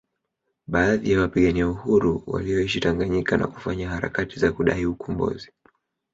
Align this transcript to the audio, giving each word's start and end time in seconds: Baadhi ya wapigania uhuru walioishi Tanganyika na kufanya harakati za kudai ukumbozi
Baadhi 0.67 1.11
ya 1.11 1.19
wapigania 1.21 1.67
uhuru 1.67 2.23
walioishi 2.27 2.79
Tanganyika 2.79 3.37
na 3.37 3.47
kufanya 3.47 3.89
harakati 3.89 4.39
za 4.39 4.51
kudai 4.51 4.85
ukumbozi 4.85 5.51